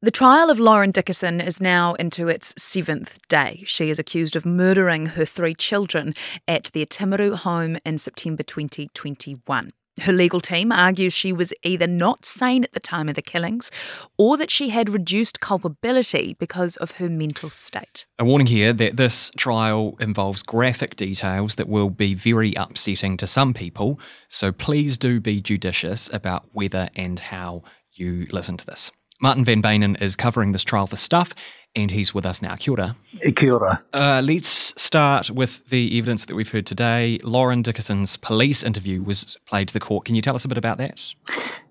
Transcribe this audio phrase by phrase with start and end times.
[0.00, 3.64] The trial of Lauren Dickason is now into its seventh day.
[3.66, 6.14] She is accused of murdering her three children
[6.46, 9.72] at their Timaru home in September 2021.
[10.02, 13.72] Her legal team argues she was either not sane at the time of the killings
[14.16, 18.06] or that she had reduced culpability because of her mental state.
[18.20, 23.26] A warning here that this trial involves graphic details that will be very upsetting to
[23.26, 28.92] some people, so please do be judicious about whether and how you listen to this.
[29.20, 31.34] Martin van Beynen is covering this trial for Stuff,
[31.74, 32.54] and he's with us now.
[32.54, 32.96] Kia ora.
[33.34, 33.82] Kia ora.
[33.92, 37.18] Uh, let's start with the evidence that we've heard today.
[37.24, 40.04] Lauren Dickason's police interview was played to the court.
[40.04, 41.14] Can you tell us a bit about that?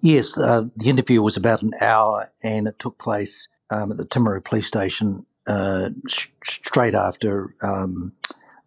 [0.00, 4.06] Yes, uh, the interview was about an hour, and it took place um, at the
[4.06, 8.12] Timaru police station uh, sh- straight after um,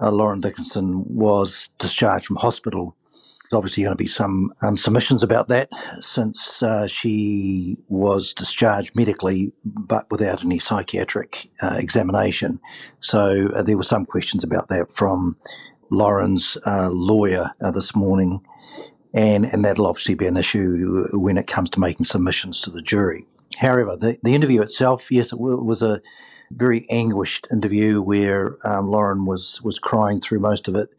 [0.00, 2.94] uh, Lauren Dickason was discharged from hospital
[3.48, 5.70] there's obviously going to be some um, submissions about that
[6.00, 12.60] since uh, she was discharged medically but without any psychiatric uh, examination.
[13.00, 15.36] So uh, there were some questions about that from
[15.90, 18.42] Lauren's uh, lawyer uh, this morning,
[19.14, 22.82] and, and that'll obviously be an issue when it comes to making submissions to the
[22.82, 23.24] jury.
[23.56, 26.02] However, the, the interview itself, yes, it was a
[26.50, 30.90] very anguished interview where um, Lauren was, was crying through most of it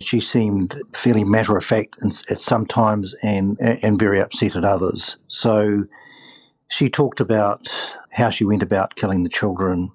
[0.00, 5.16] she seemed fairly matter of fact at some times and, and very upset at others.
[5.28, 5.84] So
[6.68, 7.68] she talked about
[8.10, 9.90] how she went about killing the children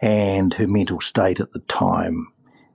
[0.00, 2.28] and her mental state at the time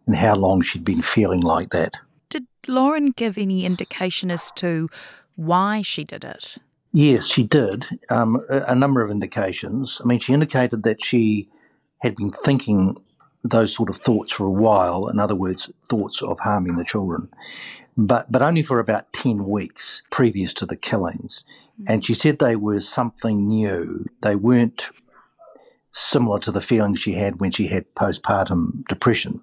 [0.05, 1.97] and how long she'd been feeling like that.
[2.29, 4.89] Did Lauren give any indication as to
[5.35, 6.57] why she did it?
[6.93, 7.85] Yes, she did.
[8.09, 10.01] Um, a, a number of indications.
[10.03, 11.49] I mean, she indicated that she
[11.99, 12.97] had been thinking
[13.49, 15.07] those sort of thoughts for a while.
[15.07, 17.29] In other words, thoughts of harming the children,
[17.95, 21.45] but but only for about ten weeks previous to the killings.
[21.81, 21.93] Mm-hmm.
[21.93, 24.05] And she said they were something new.
[24.21, 24.89] They weren't
[25.91, 29.41] similar to the feelings she had when she had postpartum depression.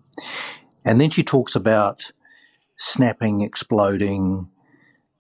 [0.85, 2.13] And then she talks about
[2.77, 4.49] snapping, exploding,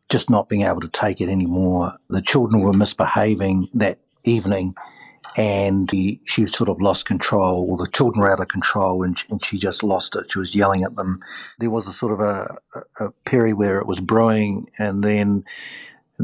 [0.08, 1.94] just not being able to take it anymore.
[2.08, 4.75] The children were misbehaving that evening
[5.36, 9.22] and he, she sort of lost control, or the children were out of control, and,
[9.30, 10.30] and she just lost it.
[10.30, 11.20] She was yelling at them.
[11.58, 15.44] There was a sort of a, a, a period where it was brewing, and then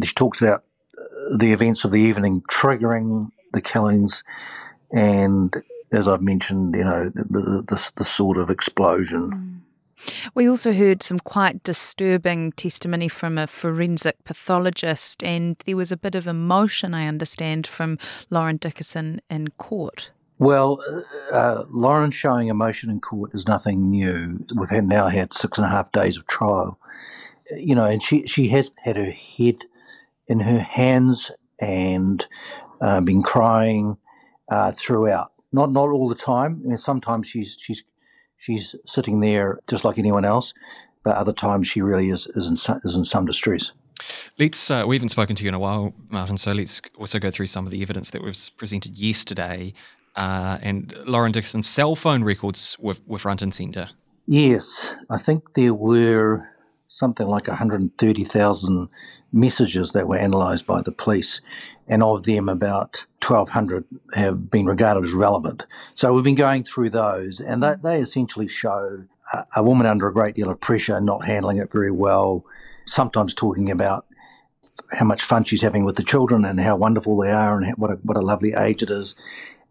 [0.02, 0.64] she talks about
[1.36, 4.22] the events of the evening triggering the killings,
[4.92, 9.30] and as I've mentioned, you know, the, the, the, the sort of explosion.
[9.30, 9.59] Mm.
[10.34, 15.96] We also heard some quite disturbing testimony from a forensic pathologist, and there was a
[15.96, 17.98] bit of emotion, I understand, from
[18.30, 20.10] Lauren Dickason in court.
[20.38, 24.42] Well, uh, uh, Lauren showing emotion in court is nothing new.
[24.56, 26.78] We've had now had six and a half days of trial,
[27.56, 29.64] you know, and she she has had her head
[30.28, 32.26] in her hands and
[32.80, 33.98] uh, been crying
[34.50, 35.32] uh, throughout.
[35.52, 36.62] Not not all the time.
[36.64, 37.84] I mean, sometimes she's she's
[38.40, 40.52] she's sitting there just like anyone else,
[41.04, 43.72] but other times she really is, is, in, some, is in some distress.
[44.38, 44.70] Let's.
[44.70, 46.38] Uh, we haven't spoken to you in a while, Martin.
[46.38, 49.74] So let's also go through some of the evidence that was presented yesterday,
[50.16, 53.90] uh, and Lauren Dickason's cell phone records were, were front and centre.
[54.26, 56.48] Yes, I think there were
[56.88, 58.88] something like 130,000
[59.32, 61.42] messages that were analysed by the police,
[61.86, 65.64] and of them, about 1,200 have been regarded as relevant.
[65.94, 67.82] So we've been going through those, and they, mm.
[67.82, 71.72] they essentially show a, a woman under a great deal of pressure, not handling it
[71.72, 72.44] very well,
[72.86, 74.06] sometimes talking about
[74.92, 77.90] how much fun she's having with the children and how wonderful they are and what
[77.90, 79.14] a, what a lovely age it is,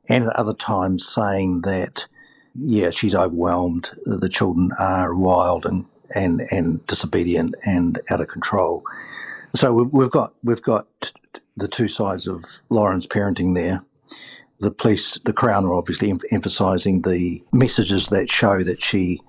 [0.07, 2.07] and at other times saying that,
[2.55, 8.83] yeah, she's overwhelmed, the children are wild and and and disobedient and out of control.
[9.55, 11.11] So we've got we've got
[11.59, 13.83] the two sides of Lauren's parenting there.
[14.59, 19.21] The police, the Crown, are obviously em- emphasising the messages that show that she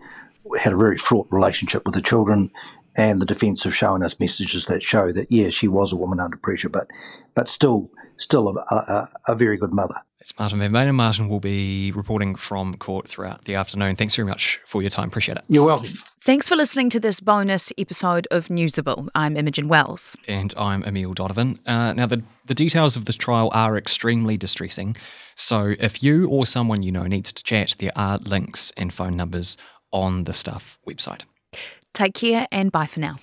[0.58, 2.50] had a very fraught relationship with the children,
[2.96, 6.18] and the defence have shown us messages that show that yeah, she was a woman
[6.18, 6.90] under pressure, but
[7.34, 9.94] but still still a, a, a very good mother.
[10.20, 10.94] It's Martin Van Beynen.
[10.94, 13.96] Martin will be reporting from court throughout the afternoon.
[13.96, 15.08] Thanks very much for your time.
[15.08, 15.44] Appreciate it.
[15.48, 15.88] You're welcome.
[16.20, 19.08] Thanks for listening to this bonus episode of Newsable.
[19.14, 20.18] I'm Imogen Wells.
[20.28, 21.58] And I'm Emile Donovan.
[21.64, 24.94] Uh, now, the, the details of this trial are extremely distressing.
[25.36, 29.16] So, if you or someone you know needs to chat, there are links and phone
[29.16, 29.56] numbers
[29.90, 31.22] on the Stuff website.
[31.94, 33.20] Take care and bye for now.